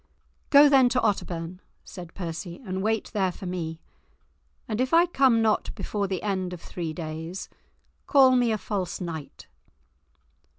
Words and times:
"Go 0.49 0.67
then 0.67 0.89
to 0.89 0.99
Otterbourne," 1.01 1.59
said 1.83 2.15
Percy, 2.15 2.59
"and 2.65 2.81
wait 2.81 3.11
there 3.13 3.31
for 3.31 3.45
me, 3.45 3.79
and 4.67 4.81
if 4.81 4.95
I 4.95 5.05
come 5.05 5.43
not 5.43 5.69
before 5.75 6.07
the 6.07 6.23
end 6.23 6.53
of 6.53 6.59
three 6.61 6.91
days, 6.91 7.49
call 8.07 8.35
me 8.35 8.51
a 8.51 8.57
false 8.57 8.99
knight." 8.99 9.45